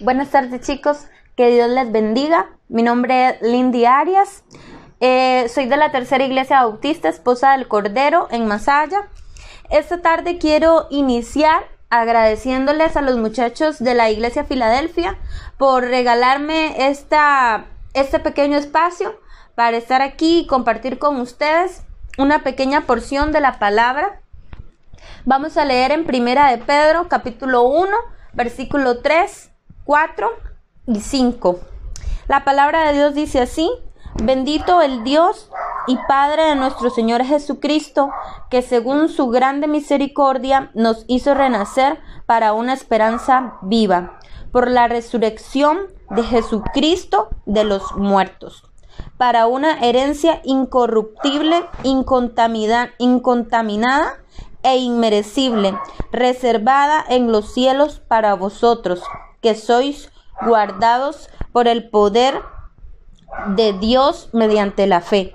Buenas 0.00 0.30
tardes 0.30 0.62
chicos, 0.62 1.08
que 1.36 1.50
Dios 1.50 1.68
les 1.68 1.92
bendiga. 1.92 2.48
Mi 2.68 2.82
nombre 2.82 3.28
es 3.28 3.42
Lindy 3.42 3.84
Arias. 3.84 4.44
Eh, 4.98 5.46
soy 5.52 5.66
de 5.66 5.76
la 5.76 5.92
tercera 5.92 6.24
iglesia 6.24 6.62
bautista, 6.62 7.10
esposa 7.10 7.52
del 7.52 7.68
Cordero 7.68 8.26
en 8.30 8.46
Masaya. 8.46 9.08
Esta 9.68 10.00
tarde 10.00 10.38
quiero 10.38 10.86
iniciar 10.88 11.64
agradeciéndoles 11.90 12.96
a 12.96 13.02
los 13.02 13.18
muchachos 13.18 13.78
de 13.78 13.92
la 13.92 14.08
iglesia 14.08 14.44
Filadelfia 14.44 15.18
por 15.58 15.84
regalarme 15.84 16.88
esta, 16.88 17.66
este 17.92 18.20
pequeño 18.20 18.56
espacio 18.56 19.20
para 19.54 19.76
estar 19.76 20.00
aquí 20.00 20.40
y 20.40 20.46
compartir 20.46 20.98
con 20.98 21.20
ustedes 21.20 21.82
una 22.16 22.42
pequeña 22.42 22.86
porción 22.86 23.32
de 23.32 23.42
la 23.42 23.58
palabra. 23.58 24.22
Vamos 25.26 25.58
a 25.58 25.66
leer 25.66 25.92
en 25.92 26.06
Primera 26.06 26.50
de 26.50 26.56
Pedro, 26.56 27.06
capítulo 27.08 27.64
1, 27.64 27.94
versículo 28.32 29.02
3 29.02 29.49
4 29.90 30.28
y 30.86 31.00
5. 31.00 31.58
La 32.28 32.44
palabra 32.44 32.86
de 32.86 32.92
Dios 32.92 33.12
dice 33.12 33.40
así, 33.40 33.68
bendito 34.22 34.82
el 34.82 35.02
Dios 35.02 35.50
y 35.88 35.98
Padre 36.06 36.44
de 36.44 36.54
nuestro 36.54 36.90
Señor 36.90 37.24
Jesucristo, 37.24 38.08
que 38.50 38.62
según 38.62 39.08
su 39.08 39.30
grande 39.30 39.66
misericordia 39.66 40.70
nos 40.74 41.04
hizo 41.08 41.34
renacer 41.34 41.98
para 42.26 42.52
una 42.52 42.72
esperanza 42.72 43.54
viva, 43.62 44.20
por 44.52 44.70
la 44.70 44.86
resurrección 44.86 45.78
de 46.10 46.22
Jesucristo 46.22 47.30
de 47.46 47.64
los 47.64 47.96
muertos, 47.96 48.62
para 49.16 49.48
una 49.48 49.80
herencia 49.80 50.40
incorruptible, 50.44 51.66
incontaminada, 51.82 52.90
incontaminada 52.98 54.20
e 54.62 54.76
inmerecible, 54.76 55.76
reservada 56.12 57.04
en 57.08 57.32
los 57.32 57.52
cielos 57.52 57.98
para 57.98 58.34
vosotros 58.34 59.02
que 59.40 59.54
sois 59.54 60.10
guardados 60.42 61.30
por 61.52 61.68
el 61.68 61.88
poder 61.88 62.42
de 63.48 63.72
Dios 63.72 64.28
mediante 64.32 64.86
la 64.86 65.00
fe, 65.00 65.32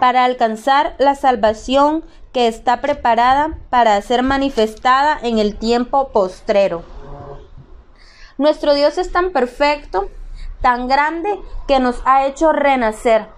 para 0.00 0.24
alcanzar 0.24 0.94
la 0.98 1.14
salvación 1.14 2.04
que 2.32 2.48
está 2.48 2.80
preparada 2.80 3.58
para 3.70 4.00
ser 4.02 4.22
manifestada 4.22 5.18
en 5.22 5.38
el 5.38 5.56
tiempo 5.56 6.08
postrero. 6.08 6.82
Nuestro 8.38 8.74
Dios 8.74 8.98
es 8.98 9.12
tan 9.12 9.30
perfecto, 9.30 10.08
tan 10.60 10.88
grande, 10.88 11.38
que 11.68 11.78
nos 11.78 12.02
ha 12.04 12.26
hecho 12.26 12.52
renacer. 12.52 13.28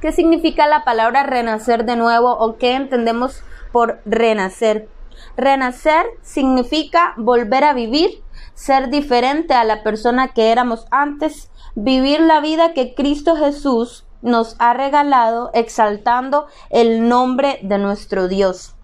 ¿Qué 0.00 0.10
significa 0.10 0.66
la 0.66 0.82
palabra 0.82 1.22
renacer 1.22 1.84
de 1.84 1.94
nuevo 1.94 2.32
o 2.32 2.56
qué 2.56 2.74
entendemos 2.74 3.44
por 3.70 4.00
renacer? 4.04 4.88
Renacer 5.36 6.06
significa 6.22 7.14
volver 7.16 7.64
a 7.64 7.72
vivir, 7.72 8.22
ser 8.54 8.90
diferente 8.90 9.54
a 9.54 9.64
la 9.64 9.82
persona 9.82 10.28
que 10.28 10.52
éramos 10.52 10.86
antes, 10.90 11.50
vivir 11.74 12.20
la 12.20 12.40
vida 12.40 12.74
que 12.74 12.94
Cristo 12.94 13.36
Jesús 13.36 14.06
nos 14.22 14.56
ha 14.58 14.72
regalado 14.72 15.50
exaltando 15.52 16.46
el 16.70 17.08
nombre 17.08 17.58
de 17.62 17.78
nuestro 17.78 18.28
Dios. 18.28 18.74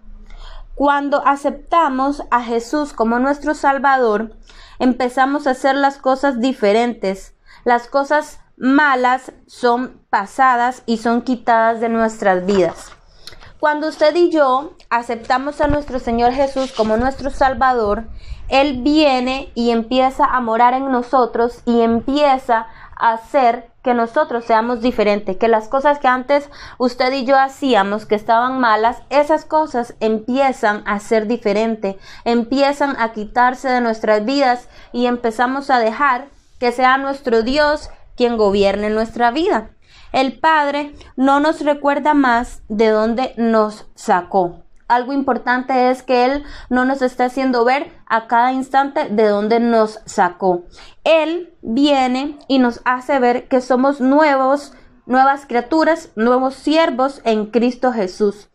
Cuando 0.75 1.27
aceptamos 1.27 2.23
a 2.31 2.43
Jesús 2.43 2.93
como 2.93 3.19
nuestro 3.19 3.55
Salvador, 3.55 4.37
empezamos 4.79 5.47
a 5.47 5.51
hacer 5.51 5.75
las 5.75 5.99
cosas 5.99 6.41
diferentes. 6.41 7.34
Las 7.65 7.89
cosas 7.89 8.41
malas 8.56 9.33
son 9.47 10.05
pasadas 10.11 10.83
y 10.87 10.99
son 10.99 11.23
quitadas 11.23 11.81
de 11.81 11.89
nuestras 11.89 12.47
vidas. 12.47 12.93
Cuando 13.59 13.89
usted 13.89 14.15
y 14.15 14.31
yo 14.31 14.75
aceptamos 14.91 15.61
a 15.61 15.67
nuestro 15.67 15.98
Señor 15.98 16.33
Jesús 16.33 16.72
como 16.72 16.97
nuestro 16.97 17.31
Salvador, 17.31 18.05
Él 18.48 18.83
viene 18.83 19.53
y 19.55 19.70
empieza 19.70 20.25
a 20.25 20.41
morar 20.41 20.75
en 20.75 20.91
nosotros 20.91 21.62
y 21.67 21.83
empieza 21.83 22.67
a 22.97 23.12
hacer 23.12 23.70
que 23.83 23.94
nosotros 23.94 24.44
seamos 24.44 24.81
diferentes, 24.81 25.36
que 25.36 25.48
las 25.48 25.69
cosas 25.69 25.98
que 25.98 26.09
antes 26.09 26.50
usted 26.78 27.12
y 27.12 27.25
yo 27.25 27.38
hacíamos 27.38 28.06
que 28.06 28.15
estaban 28.15 28.59
malas, 28.59 29.03
esas 29.09 29.44
cosas 29.44 29.94
empiezan 30.00 30.82
a 30.87 30.98
ser 31.00 31.27
diferentes, 31.27 31.97
empiezan 32.25 32.97
a 32.98 33.12
quitarse 33.12 33.69
de 33.69 33.81
nuestras 33.81 34.25
vidas 34.25 34.69
y 34.93 35.06
empezamos 35.06 35.71
a 35.71 35.78
dejar 35.78 36.28
que 36.59 36.72
sea 36.72 36.98
nuestro 36.98 37.43
Dios 37.43 37.91
quien 38.16 38.37
gobierne 38.37 38.91
nuestra 38.91 39.31
vida. 39.31 39.71
El 40.12 40.38
Padre 40.38 40.94
no 41.16 41.38
nos 41.38 41.60
recuerda 41.60 42.15
más 42.15 42.62
de 42.69 42.88
dónde 42.88 43.34
nos 43.37 43.87
sacó. 43.94 44.68
Algo 44.88 45.12
importante 45.12 45.91
es 45.91 46.03
que 46.03 46.25
Él 46.25 46.44
no 46.71 46.87
nos 46.87 47.03
está 47.03 47.26
haciendo 47.26 47.65
ver 47.65 47.93
a 48.06 48.26
cada 48.26 48.53
instante 48.53 49.09
de 49.10 49.28
dónde 49.28 49.60
nos 49.60 50.00
sacó. 50.06 50.65
Él 51.04 51.54
viene 51.60 52.38
y 52.49 52.59
nos 52.59 52.81
hace 52.87 53.19
ver 53.19 53.48
que 53.48 53.60
somos 53.60 54.00
nuevos, 54.00 54.72
nuevas 55.04 55.44
criaturas, 55.47 56.10
nuevos 56.16 56.54
siervos 56.54 57.21
en 57.25 57.47
Cristo 57.47 57.93
Jesús. 57.93 58.48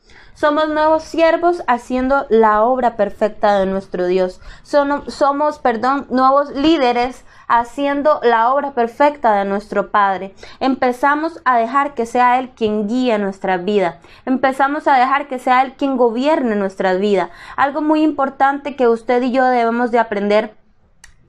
Somos 0.43 0.67
nuevos 0.67 1.03
siervos 1.03 1.63
haciendo 1.67 2.25
la 2.29 2.63
obra 2.63 2.97
perfecta 2.97 3.57
de 3.57 3.65
nuestro 3.65 4.07
Dios. 4.07 4.41
Somos, 4.61 5.13
somos 5.13 5.57
perdón, 5.57 6.05
nuevos 6.09 6.51
líderes 6.53 7.23
haciendo 7.47 8.19
la 8.23 8.53
obra 8.53 8.73
perfecta 8.73 9.35
de 9.35 9.45
nuestro 9.45 9.89
Padre. 9.89 10.35
Empezamos 10.59 11.39
a 11.45 11.57
dejar 11.57 11.93
que 11.93 12.05
sea 12.05 12.39
Él 12.39 12.49
quien 12.57 12.89
guíe 12.89 13.17
nuestra 13.19 13.55
vida. 13.55 14.01
Empezamos 14.25 14.85
a 14.85 14.97
dejar 14.97 15.29
que 15.29 15.39
sea 15.39 15.61
Él 15.61 15.75
quien 15.77 15.95
gobierne 15.95 16.57
nuestra 16.57 16.93
vida. 16.95 17.29
Algo 17.55 17.79
muy 17.79 18.03
importante 18.03 18.75
que 18.75 18.89
usted 18.89 19.21
y 19.21 19.31
yo 19.31 19.45
debemos 19.45 19.91
de 19.91 19.99
aprender 19.99 20.57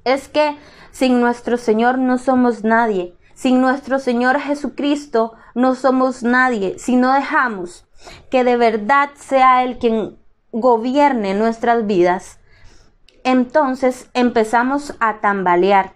es 0.02 0.26
que 0.26 0.58
sin 0.90 1.20
nuestro 1.20 1.56
Señor 1.56 1.98
no 1.98 2.18
somos 2.18 2.64
nadie. 2.64 3.16
Sin 3.34 3.60
nuestro 3.60 4.00
Señor 4.00 4.40
Jesucristo 4.40 5.34
no 5.54 5.76
somos 5.76 6.24
nadie. 6.24 6.80
Si 6.80 6.96
no 6.96 7.12
dejamos 7.12 7.83
que 8.30 8.44
de 8.44 8.56
verdad 8.56 9.10
sea 9.16 9.64
Él 9.64 9.78
quien 9.78 10.18
gobierne 10.52 11.34
nuestras 11.34 11.86
vidas, 11.86 12.38
entonces 13.24 14.08
empezamos 14.14 14.94
a 15.00 15.20
tambalear. 15.20 15.94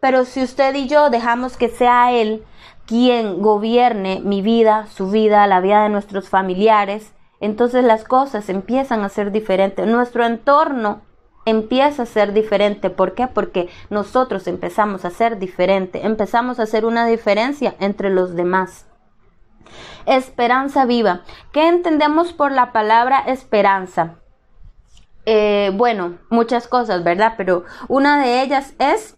Pero 0.00 0.24
si 0.24 0.42
usted 0.42 0.74
y 0.74 0.88
yo 0.88 1.10
dejamos 1.10 1.56
que 1.56 1.68
sea 1.68 2.12
Él 2.12 2.42
quien 2.86 3.40
gobierne 3.40 4.20
mi 4.24 4.42
vida, 4.42 4.86
su 4.86 5.10
vida, 5.10 5.46
la 5.46 5.60
vida 5.60 5.82
de 5.84 5.90
nuestros 5.90 6.28
familiares, 6.28 7.12
entonces 7.38 7.84
las 7.84 8.04
cosas 8.04 8.48
empiezan 8.48 9.02
a 9.02 9.08
ser 9.08 9.30
diferentes. 9.30 9.86
Nuestro 9.86 10.24
entorno 10.24 11.02
empieza 11.44 12.02
a 12.02 12.06
ser 12.06 12.32
diferente. 12.32 12.90
¿Por 12.90 13.14
qué? 13.14 13.26
Porque 13.26 13.68
nosotros 13.90 14.46
empezamos 14.46 15.04
a 15.04 15.10
ser 15.10 15.38
diferente, 15.38 16.04
empezamos 16.04 16.58
a 16.58 16.64
hacer 16.64 16.84
una 16.84 17.06
diferencia 17.06 17.74
entre 17.78 18.10
los 18.10 18.34
demás. 18.34 18.89
Esperanza 20.06 20.84
viva. 20.84 21.22
¿Qué 21.52 21.68
entendemos 21.68 22.32
por 22.32 22.52
la 22.52 22.72
palabra 22.72 23.18
esperanza? 23.20 24.16
Eh, 25.26 25.70
bueno, 25.74 26.18
muchas 26.30 26.66
cosas, 26.66 27.04
¿verdad? 27.04 27.34
Pero 27.36 27.64
una 27.88 28.22
de 28.22 28.42
ellas 28.42 28.74
es 28.78 29.16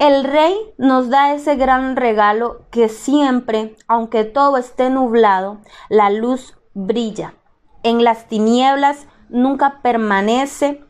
el 0.00 0.24
rey 0.24 0.56
nos 0.78 1.10
da 1.10 1.34
ese 1.34 1.56
gran 1.56 1.94
regalo 1.94 2.62
que 2.70 2.88
siempre, 2.88 3.76
aunque 3.86 4.24
todo 4.24 4.56
esté 4.56 4.88
nublado, 4.88 5.60
la 5.90 6.08
luz 6.08 6.56
brilla. 6.72 7.34
En 7.82 8.02
las 8.02 8.26
tinieblas 8.26 9.06
nunca 9.28 9.82
permanece, 9.82 10.82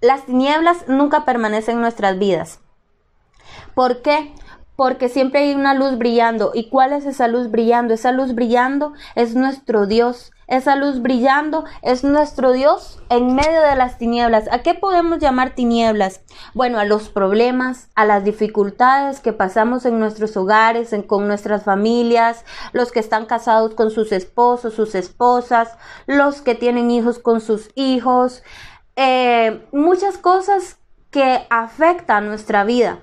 las 0.00 0.24
tinieblas 0.24 0.88
nunca 0.88 1.26
permanecen 1.26 1.74
en 1.76 1.80
nuestras 1.82 2.18
vidas. 2.18 2.60
¿Por 3.74 4.00
qué? 4.00 4.34
Porque 4.76 5.08
siempre 5.08 5.40
hay 5.40 5.54
una 5.54 5.74
luz 5.74 5.98
brillando. 5.98 6.52
¿Y 6.54 6.68
cuál 6.68 6.92
es 6.92 7.06
esa 7.06 7.28
luz 7.28 7.50
brillando? 7.50 7.94
Esa 7.94 8.12
luz 8.12 8.34
brillando 8.34 8.92
es 9.14 9.34
nuestro 9.34 9.86
Dios. 9.86 10.32
Esa 10.46 10.76
luz 10.76 11.00
brillando 11.00 11.64
es 11.80 12.04
nuestro 12.04 12.52
Dios 12.52 12.98
en 13.08 13.34
medio 13.34 13.62
de 13.62 13.76
las 13.76 13.96
tinieblas. 13.96 14.44
¿A 14.52 14.58
qué 14.58 14.74
podemos 14.74 15.18
llamar 15.18 15.54
tinieblas? 15.54 16.20
Bueno, 16.52 16.78
a 16.78 16.84
los 16.84 17.08
problemas, 17.08 17.88
a 17.94 18.04
las 18.04 18.24
dificultades 18.24 19.20
que 19.20 19.32
pasamos 19.32 19.86
en 19.86 19.98
nuestros 19.98 20.36
hogares, 20.36 20.92
en, 20.92 21.02
con 21.02 21.28
nuestras 21.28 21.64
familias, 21.64 22.44
los 22.72 22.92
que 22.92 23.00
están 23.00 23.24
casados 23.24 23.74
con 23.74 23.90
sus 23.90 24.12
esposos, 24.12 24.74
sus 24.74 24.94
esposas, 24.94 25.78
los 26.06 26.42
que 26.42 26.54
tienen 26.54 26.90
hijos 26.90 27.18
con 27.18 27.40
sus 27.40 27.70
hijos, 27.74 28.42
eh, 28.96 29.66
muchas 29.72 30.18
cosas 30.18 30.78
que 31.10 31.46
afectan 31.48 32.26
nuestra 32.26 32.64
vida 32.64 32.98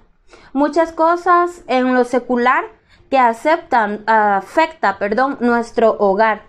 muchas 0.54 0.92
cosas 0.92 1.64
en 1.68 1.94
lo 1.94 2.04
secular 2.04 2.66
que 3.10 3.18
aceptan, 3.18 4.04
afecta, 4.08 4.98
perdón, 4.98 5.38
nuestro 5.42 5.98
hogar. 6.00 6.44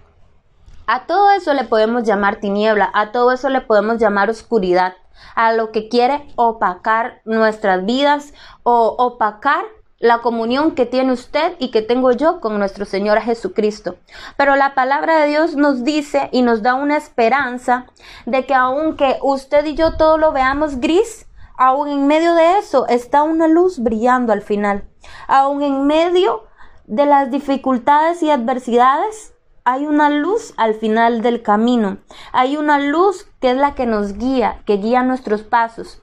A 0.87 1.07
todo 1.07 1.31
eso 1.33 1.55
le 1.55 1.65
podemos 1.65 2.05
llamar 2.05 2.37
tiniebla, 2.37 2.91
a 2.95 3.13
todo 3.13 3.33
eso 3.33 3.49
le 3.49 3.61
podemos 3.61 3.99
llamar 3.99 4.31
oscuridad, 4.31 4.95
a 5.35 5.53
lo 5.53 5.73
que 5.73 5.89
quiere 5.89 6.27
opacar 6.37 7.21
nuestras 7.25 7.85
vidas 7.85 8.33
o 8.63 8.95
opacar 8.99 9.65
la 10.03 10.19
comunión 10.19 10.73
que 10.73 10.85
tiene 10.85 11.13
usted 11.13 11.55
y 11.61 11.71
que 11.71 11.81
tengo 11.81 12.11
yo 12.11 12.41
con 12.41 12.59
nuestro 12.59 12.85
Señor 12.85 13.21
Jesucristo. 13.21 13.97
Pero 14.37 14.57
la 14.57 14.75
palabra 14.75 15.21
de 15.21 15.29
Dios 15.29 15.55
nos 15.55 15.85
dice 15.85 16.29
y 16.33 16.43
nos 16.43 16.63
da 16.63 16.75
una 16.75 16.97
esperanza 16.97 17.87
de 18.27 18.45
que 18.45 18.53
aunque 18.53 19.19
usted 19.23 19.65
y 19.65 19.77
yo 19.77 19.97
todo 19.97 20.19
lo 20.19 20.33
veamos 20.33 20.81
gris, 20.81 21.27
aún 21.57 21.89
en 21.89 22.07
medio 22.07 22.35
de 22.35 22.59
eso 22.59 22.87
está 22.89 23.23
una 23.23 23.49
luz 23.49 23.79
brillando 23.79 24.33
al 24.33 24.43
final. 24.43 24.85
Aún 25.29 25.63
en 25.63 25.87
medio 25.87 26.45
de 26.87 27.07
las 27.07 27.31
dificultades 27.31 28.23
y 28.23 28.31
adversidades 28.31 29.35
hay 29.65 29.87
una 29.87 30.11
luz 30.11 30.55
al 30.57 30.75
final 30.75 31.23
del 31.23 31.43
camino. 31.43 31.99
Hay 32.33 32.57
una 32.57 32.79
luz 32.79 33.29
que 33.41 33.51
es 33.51 33.57
la 33.57 33.75
que 33.75 33.87
nos 33.87 34.19
guía, 34.19 34.63
que 34.67 34.77
guía 34.77 35.03
nuestros 35.03 35.43
pasos. 35.43 36.03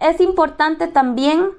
Es 0.00 0.20
importante 0.20 0.88
también 0.88 1.50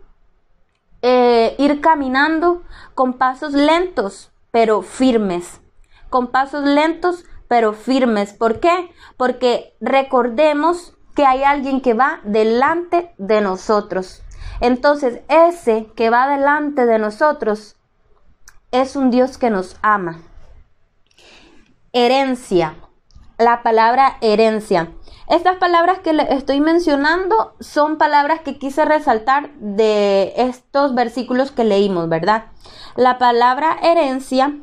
eh, 1.02 1.56
ir 1.60 1.82
caminando 1.82 2.64
con 2.96 3.14
pasos 3.14 3.54
lentos, 3.54 4.32
pero 4.52 4.82
firmes. 4.82 5.62
Con 6.10 6.28
pasos 6.28 6.64
lentos, 6.64 7.26
pero 7.48 7.74
firmes. 7.74 8.34
¿Por 8.34 8.60
qué? 8.60 8.92
Porque 9.16 9.76
recordemos 9.80 10.97
que 11.18 11.26
hay 11.26 11.44
alguien 11.44 11.82
que 11.82 11.96
va 11.96 12.20
delante 12.26 13.12
de 13.18 13.42
nosotros. 13.42 14.22
Entonces, 14.62 15.22
ese 15.30 15.88
que 15.96 16.12
va 16.12 16.30
delante 16.30 16.86
de 16.86 17.00
nosotros 17.00 17.76
es 18.70 18.96
un 18.96 19.10
Dios 19.10 19.40
que 19.40 19.50
nos 19.50 19.78
ama. 19.82 20.20
Herencia. 21.92 22.76
La 23.40 23.64
palabra 23.64 24.18
herencia. 24.22 24.92
Estas 25.28 25.58
palabras 25.58 26.02
que 26.02 26.14
le 26.14 26.32
estoy 26.36 26.62
mencionando 26.62 27.56
son 27.60 27.98
palabras 27.98 28.42
que 28.42 28.60
quise 28.60 28.86
resaltar 28.86 29.50
de 29.56 30.34
estos 30.38 30.94
versículos 30.94 31.50
que 31.50 31.64
leímos, 31.64 32.10
¿verdad? 32.10 32.46
La 32.96 33.18
palabra 33.18 33.76
herencia, 33.82 34.56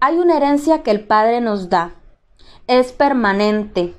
hay 0.00 0.18
una 0.18 0.36
herencia 0.36 0.82
que 0.82 0.90
el 0.90 1.06
Padre 1.06 1.40
nos 1.40 1.70
da, 1.70 1.94
es 2.66 2.92
permanente. 2.92 3.94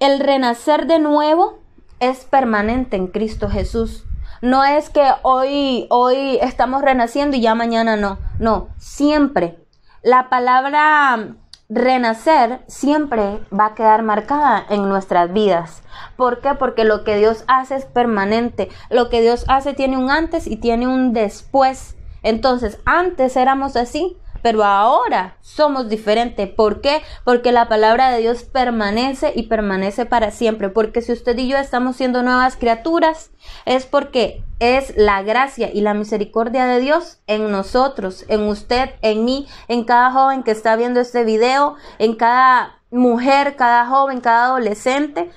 El 0.00 0.20
renacer 0.20 0.86
de 0.86 1.00
nuevo 1.00 1.58
es 1.98 2.24
permanente 2.24 2.96
en 2.96 3.08
Cristo 3.08 3.50
Jesús. 3.50 4.04
No 4.40 4.64
es 4.64 4.90
que 4.90 5.04
hoy, 5.22 5.88
hoy 5.90 6.38
estamos 6.40 6.82
renaciendo 6.82 7.36
y 7.36 7.40
ya 7.40 7.56
mañana 7.56 7.96
no. 7.96 8.20
No, 8.38 8.68
siempre. 8.78 9.58
La 10.04 10.28
palabra 10.28 11.34
renacer 11.68 12.60
siempre 12.68 13.40
va 13.52 13.66
a 13.66 13.74
quedar 13.74 14.04
marcada 14.04 14.64
en 14.70 14.88
nuestras 14.88 15.32
vidas. 15.32 15.82
¿Por 16.16 16.40
qué? 16.40 16.54
Porque 16.54 16.84
lo 16.84 17.02
que 17.02 17.16
Dios 17.16 17.42
hace 17.48 17.74
es 17.74 17.84
permanente. 17.84 18.68
Lo 18.90 19.10
que 19.10 19.20
Dios 19.20 19.46
hace 19.48 19.74
tiene 19.74 19.96
un 19.96 20.12
antes 20.12 20.46
y 20.46 20.58
tiene 20.58 20.86
un 20.86 21.12
después. 21.12 21.96
Entonces, 22.22 22.78
antes 22.84 23.36
éramos 23.36 23.74
así, 23.74 24.16
pero 24.42 24.64
ahora 24.64 25.36
somos 25.40 25.88
diferentes. 25.88 26.48
¿Por 26.48 26.80
qué? 26.80 27.02
Porque 27.24 27.52
la 27.52 27.68
palabra 27.68 28.10
de 28.10 28.20
Dios 28.20 28.44
permanece 28.44 29.32
y 29.34 29.44
permanece 29.44 30.06
para 30.06 30.30
siempre. 30.30 30.68
Porque 30.68 31.02
si 31.02 31.12
usted 31.12 31.36
y 31.38 31.48
yo 31.48 31.58
estamos 31.58 31.96
siendo 31.96 32.22
nuevas 32.22 32.56
criaturas, 32.56 33.30
es 33.64 33.86
porque 33.86 34.42
es 34.60 34.96
la 34.96 35.22
gracia 35.22 35.70
y 35.72 35.80
la 35.80 35.94
misericordia 35.94 36.66
de 36.66 36.80
Dios 36.80 37.18
en 37.26 37.50
nosotros, 37.50 38.24
en 38.28 38.42
usted, 38.42 38.90
en 39.02 39.24
mí, 39.24 39.46
en 39.68 39.84
cada 39.84 40.12
joven 40.12 40.42
que 40.42 40.50
está 40.50 40.76
viendo 40.76 41.00
este 41.00 41.24
video, 41.24 41.76
en 41.98 42.14
cada 42.16 42.80
mujer, 42.90 43.56
cada 43.56 43.86
joven, 43.86 44.20
cada 44.20 44.46
adolescente 44.46 45.30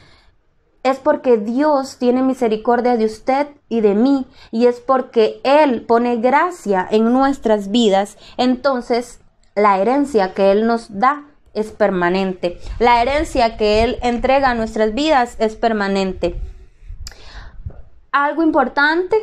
es 0.84 0.98
porque 0.98 1.38
Dios 1.38 1.98
tiene 1.98 2.24
misericordia 2.24 2.98
de 2.98 3.06
usted 3.06 3.48
y 3.70 3.82
de 3.82 3.94
mí 3.94 4.26
y 4.52 4.66
es 4.66 4.80
porque 4.80 5.40
Él 5.44 5.84
pone 5.84 6.18
gracia 6.18 6.88
en 6.90 7.14
nuestras 7.14 7.70
vidas. 7.70 8.18
Entonces, 8.38 9.20
la 9.56 9.80
herencia 9.80 10.34
que 10.34 10.52
Él 10.52 10.66
nos 10.66 11.00
da 11.00 11.26
es 11.54 11.72
permanente. 11.72 12.60
La 12.80 13.02
herencia 13.02 13.58
que 13.58 13.84
Él 13.84 14.00
entrega 14.02 14.52
a 14.52 14.56
nuestras 14.56 14.94
vidas 14.94 15.36
es 15.40 15.56
permanente. 15.56 16.40
Algo 18.12 18.44
importante 18.44 19.16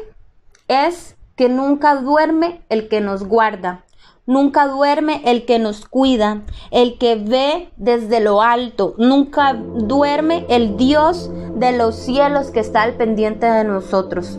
es 0.69 1.17
que 1.37 1.49
nunca 1.49 1.97
duerme 1.97 2.63
el 2.69 2.89
que 2.89 3.01
nos 3.01 3.25
guarda. 3.25 3.85
Nunca 4.29 4.67
duerme 4.67 5.23
el 5.25 5.47
que 5.47 5.59
nos 5.59 5.87
cuida, 5.89 6.43
el 6.71 6.99
que 6.99 7.17
ve 7.17 7.71
desde 7.79 8.21
lo 8.21 8.43
alto. 8.43 8.95
Nunca 8.99 9.55
duerme 9.55 10.45
el 10.51 10.77
Dios 10.77 11.31
de 11.55 11.73
los 11.73 11.95
cielos 11.95 12.51
que 12.51 12.61
está 12.61 12.83
al 12.83 12.93
pendiente 12.93 13.47
de 13.47 13.65
nosotros. 13.65 14.39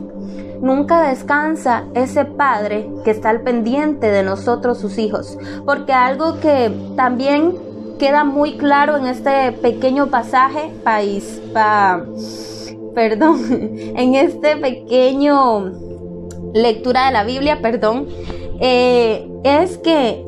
Nunca 0.62 1.10
descansa 1.10 1.86
ese 1.96 2.24
Padre 2.24 2.88
que 3.04 3.10
está 3.10 3.32
al 3.32 3.42
pendiente 3.42 4.12
de 4.12 4.22
nosotros, 4.22 4.78
sus 4.78 5.00
hijos. 5.00 5.40
Porque 5.66 5.92
algo 5.92 6.40
que 6.40 6.72
también 6.96 7.56
queda 7.98 8.24
muy 8.24 8.58
claro 8.58 8.96
en 8.96 9.08
este 9.08 9.54
pequeño 9.54 10.12
pasaje, 10.12 10.72
país, 10.84 11.42
pa, 11.52 12.06
perdón, 12.94 13.40
en 13.96 14.14
este 14.14 14.56
pequeño 14.56 15.72
lectura 16.54 17.08
de 17.08 17.12
la 17.12 17.24
Biblia, 17.24 17.60
perdón, 17.60 18.08
eh, 18.60 19.28
es 19.44 19.78
que 19.78 20.26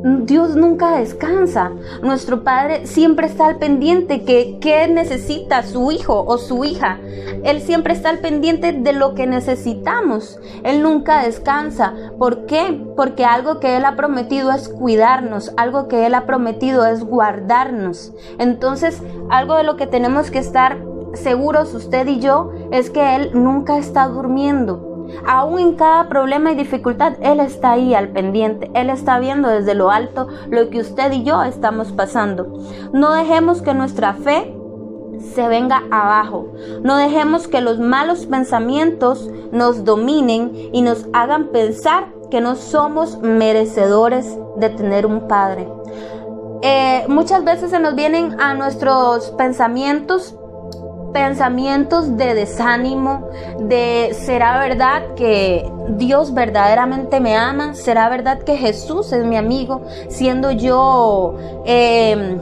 Dios 0.00 0.54
nunca 0.54 0.98
descansa. 0.98 1.72
Nuestro 2.02 2.44
Padre 2.44 2.86
siempre 2.86 3.26
está 3.26 3.46
al 3.46 3.56
pendiente 3.56 4.22
que 4.22 4.58
qué 4.60 4.86
necesita 4.86 5.64
su 5.64 5.90
hijo 5.90 6.24
o 6.24 6.38
su 6.38 6.64
hija. 6.64 7.00
Él 7.42 7.60
siempre 7.60 7.94
está 7.94 8.10
al 8.10 8.20
pendiente 8.20 8.72
de 8.72 8.92
lo 8.92 9.14
que 9.14 9.26
necesitamos. 9.26 10.38
Él 10.62 10.82
nunca 10.82 11.24
descansa. 11.24 11.94
¿Por 12.16 12.46
qué? 12.46 12.80
Porque 12.96 13.24
algo 13.24 13.58
que 13.58 13.76
Él 13.76 13.84
ha 13.84 13.96
prometido 13.96 14.52
es 14.52 14.68
cuidarnos. 14.68 15.52
Algo 15.56 15.88
que 15.88 16.06
Él 16.06 16.14
ha 16.14 16.26
prometido 16.26 16.86
es 16.86 17.02
guardarnos. 17.02 18.12
Entonces, 18.38 19.02
algo 19.30 19.56
de 19.56 19.64
lo 19.64 19.76
que 19.76 19.88
tenemos 19.88 20.30
que 20.30 20.38
estar 20.38 20.78
seguros 21.14 21.74
usted 21.74 22.06
y 22.06 22.20
yo 22.20 22.52
es 22.70 22.90
que 22.90 23.16
Él 23.16 23.30
nunca 23.34 23.78
está 23.78 24.06
durmiendo. 24.06 24.87
Aún 25.26 25.58
en 25.58 25.74
cada 25.74 26.08
problema 26.08 26.52
y 26.52 26.54
dificultad, 26.54 27.14
Él 27.20 27.40
está 27.40 27.72
ahí 27.72 27.94
al 27.94 28.08
pendiente. 28.08 28.70
Él 28.74 28.90
está 28.90 29.18
viendo 29.18 29.48
desde 29.48 29.74
lo 29.74 29.90
alto 29.90 30.28
lo 30.50 30.70
que 30.70 30.80
usted 30.80 31.12
y 31.12 31.24
yo 31.24 31.42
estamos 31.42 31.92
pasando. 31.92 32.60
No 32.92 33.12
dejemos 33.12 33.62
que 33.62 33.74
nuestra 33.74 34.14
fe 34.14 34.54
se 35.34 35.48
venga 35.48 35.82
abajo. 35.90 36.52
No 36.82 36.96
dejemos 36.96 37.48
que 37.48 37.60
los 37.60 37.78
malos 37.78 38.26
pensamientos 38.26 39.30
nos 39.52 39.84
dominen 39.84 40.52
y 40.72 40.82
nos 40.82 41.06
hagan 41.12 41.48
pensar 41.48 42.08
que 42.30 42.40
no 42.40 42.56
somos 42.56 43.18
merecedores 43.20 44.36
de 44.56 44.70
tener 44.70 45.06
un 45.06 45.28
Padre. 45.28 45.68
Eh, 46.62 47.04
muchas 47.08 47.44
veces 47.44 47.70
se 47.70 47.78
nos 47.78 47.94
vienen 47.94 48.40
a 48.40 48.54
nuestros 48.54 49.30
pensamientos 49.32 50.34
pensamientos 51.12 52.16
de 52.16 52.34
desánimo, 52.34 53.28
de 53.60 54.10
será 54.12 54.58
verdad 54.58 55.14
que 55.16 55.70
Dios 55.90 56.34
verdaderamente 56.34 57.20
me 57.20 57.36
ama, 57.36 57.74
será 57.74 58.08
verdad 58.08 58.42
que 58.42 58.56
Jesús 58.56 59.12
es 59.12 59.24
mi 59.24 59.36
amigo, 59.36 59.82
siendo 60.08 60.50
yo 60.50 61.34
em, 61.64 62.38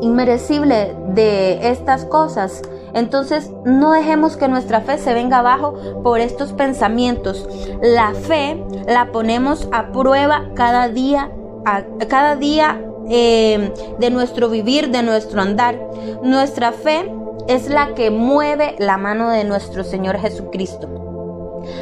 inmerecible 0.00 0.94
de 1.08 1.70
estas 1.70 2.04
cosas. 2.04 2.62
Entonces 2.94 3.50
no 3.64 3.92
dejemos 3.92 4.36
que 4.36 4.48
nuestra 4.48 4.80
fe 4.80 4.98
se 4.98 5.12
venga 5.12 5.40
abajo 5.40 5.74
por 6.02 6.20
estos 6.20 6.52
pensamientos. 6.52 7.46
La 7.82 8.14
fe 8.14 8.62
la 8.86 9.12
ponemos 9.12 9.68
a 9.72 9.92
prueba 9.92 10.46
cada 10.54 10.88
día, 10.88 11.30
a, 11.66 11.82
cada 12.08 12.36
día 12.36 12.80
em, 13.08 13.70
de 13.98 14.10
nuestro 14.10 14.48
vivir, 14.48 14.90
de 14.90 15.02
nuestro 15.02 15.42
andar. 15.42 15.78
Nuestra 16.22 16.72
fe 16.72 17.12
es 17.48 17.68
la 17.68 17.94
que 17.94 18.10
mueve 18.10 18.76
la 18.78 18.96
mano 18.96 19.30
de 19.30 19.44
nuestro 19.44 19.84
Señor 19.84 20.18
Jesucristo. 20.18 20.88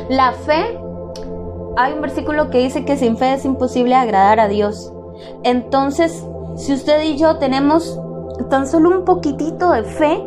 La 0.08 0.32
fe, 0.32 0.78
hay 1.76 1.92
un 1.92 2.00
versículo 2.00 2.50
que 2.50 2.58
dice 2.58 2.84
que 2.84 2.96
sin 2.96 3.16
fe 3.16 3.34
es 3.34 3.44
imposible 3.44 3.94
agradar 3.94 4.40
a 4.40 4.48
Dios. 4.48 4.92
Entonces, 5.42 6.24
si 6.56 6.72
usted 6.72 7.02
y 7.02 7.16
yo 7.16 7.36
tenemos 7.36 7.98
tan 8.50 8.66
solo 8.66 8.90
un 8.90 9.04
poquitito 9.04 9.70
de 9.70 9.84
fe, 9.84 10.24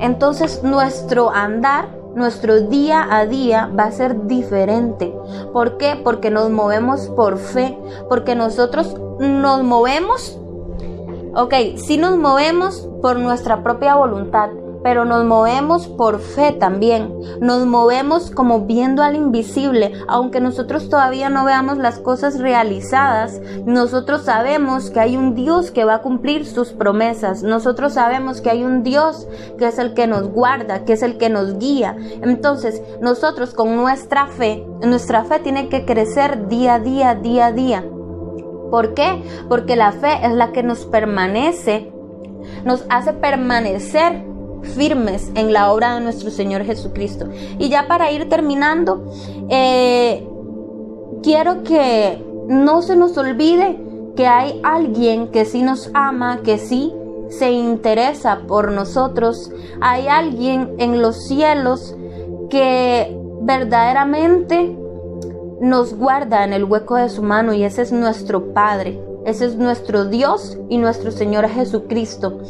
entonces 0.00 0.62
nuestro 0.62 1.30
andar, 1.30 1.88
nuestro 2.14 2.62
día 2.62 3.06
a 3.10 3.26
día 3.26 3.70
va 3.78 3.84
a 3.84 3.92
ser 3.92 4.26
diferente. 4.26 5.14
¿Por 5.52 5.76
qué? 5.76 6.00
Porque 6.02 6.30
nos 6.30 6.50
movemos 6.50 7.08
por 7.08 7.38
fe, 7.38 7.78
porque 8.08 8.34
nosotros 8.34 8.96
nos 9.18 9.62
movemos 9.62 10.38
Ok, 11.32 11.54
sí 11.76 11.96
nos 11.96 12.16
movemos 12.16 12.88
por 13.00 13.16
nuestra 13.20 13.62
propia 13.62 13.94
voluntad, 13.94 14.50
pero 14.82 15.04
nos 15.04 15.24
movemos 15.24 15.86
por 15.86 16.18
fe 16.18 16.50
también. 16.50 17.14
Nos 17.40 17.66
movemos 17.66 18.32
como 18.32 18.62
viendo 18.62 19.04
al 19.04 19.14
invisible, 19.14 19.92
aunque 20.08 20.40
nosotros 20.40 20.88
todavía 20.88 21.30
no 21.30 21.44
veamos 21.44 21.78
las 21.78 22.00
cosas 22.00 22.40
realizadas, 22.40 23.40
nosotros 23.64 24.22
sabemos 24.22 24.90
que 24.90 24.98
hay 24.98 25.16
un 25.16 25.36
Dios 25.36 25.70
que 25.70 25.84
va 25.84 25.96
a 25.96 26.02
cumplir 26.02 26.44
sus 26.44 26.70
promesas. 26.70 27.44
Nosotros 27.44 27.92
sabemos 27.92 28.40
que 28.40 28.50
hay 28.50 28.64
un 28.64 28.82
Dios 28.82 29.28
que 29.56 29.68
es 29.68 29.78
el 29.78 29.94
que 29.94 30.08
nos 30.08 30.28
guarda, 30.30 30.84
que 30.84 30.94
es 30.94 31.02
el 31.02 31.16
que 31.16 31.28
nos 31.28 31.58
guía. 31.58 31.96
Entonces, 32.22 32.82
nosotros 33.00 33.54
con 33.54 33.76
nuestra 33.76 34.26
fe, 34.26 34.66
nuestra 34.82 35.22
fe 35.22 35.38
tiene 35.38 35.68
que 35.68 35.84
crecer 35.84 36.48
día 36.48 36.74
a 36.74 36.80
día, 36.80 37.14
día 37.14 37.46
a 37.46 37.52
día. 37.52 37.84
¿Por 38.70 38.94
qué? 38.94 39.22
Porque 39.48 39.76
la 39.76 39.92
fe 39.92 40.18
es 40.22 40.32
la 40.32 40.52
que 40.52 40.62
nos 40.62 40.86
permanece, 40.86 41.92
nos 42.64 42.84
hace 42.88 43.12
permanecer 43.12 44.24
firmes 44.62 45.30
en 45.34 45.52
la 45.52 45.72
obra 45.72 45.94
de 45.94 46.00
nuestro 46.00 46.30
Señor 46.30 46.64
Jesucristo. 46.64 47.28
Y 47.58 47.68
ya 47.68 47.86
para 47.88 48.10
ir 48.12 48.28
terminando, 48.28 49.10
eh, 49.48 50.26
quiero 51.22 51.62
que 51.62 52.24
no 52.48 52.82
se 52.82 52.96
nos 52.96 53.16
olvide 53.16 53.78
que 54.16 54.26
hay 54.26 54.60
alguien 54.62 55.28
que 55.28 55.44
sí 55.44 55.62
nos 55.62 55.90
ama, 55.94 56.40
que 56.42 56.58
sí 56.58 56.92
se 57.28 57.52
interesa 57.52 58.40
por 58.46 58.72
nosotros. 58.72 59.50
Hay 59.80 60.08
alguien 60.08 60.74
en 60.78 61.00
los 61.00 61.26
cielos 61.26 61.96
que 62.50 63.16
verdaderamente 63.42 64.76
nos 65.60 65.94
guarda 65.94 66.44
en 66.44 66.52
el 66.52 66.64
hueco 66.64 66.96
de 66.96 67.08
su 67.08 67.22
mano 67.22 67.52
y 67.52 67.64
ese 67.64 67.82
es 67.82 67.92
nuestro 67.92 68.52
Padre, 68.52 69.00
ese 69.24 69.46
es 69.46 69.56
nuestro 69.56 70.06
Dios 70.06 70.58
y 70.68 70.78
nuestro 70.78 71.10
Señor 71.12 71.48
Jesucristo. 71.48 72.40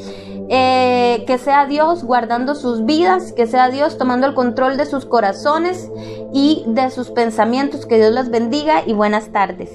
Eh, 0.53 1.23
que 1.29 1.39
sea 1.39 1.67
Dios 1.67 2.03
guardando 2.03 2.57
sus 2.57 2.85
vidas, 2.85 3.33
que 3.33 3.47
sea 3.47 3.71
Dios 3.71 3.99
tomando 3.99 4.27
el 4.27 4.35
control 4.35 4.77
de 4.77 4.85
sus 4.85 5.05
corazones 5.05 5.89
y 6.33 6.65
de 6.67 6.91
sus 6.91 7.11
pensamientos. 7.11 7.87
Que 7.87 7.99
Dios 7.99 8.13
los 8.13 8.31
bendiga 8.31 8.83
y 8.85 8.93
buenas 8.93 9.31
tardes. 9.31 9.71